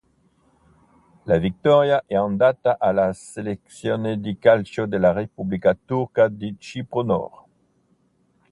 [1.27, 7.43] La vittoria è andata alla Selezione di calcio della Repubblica Turca di Cipro Nord.